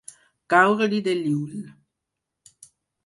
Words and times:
Caure-li 0.53 1.01
de 1.07 1.13
l'ull. 1.19 1.61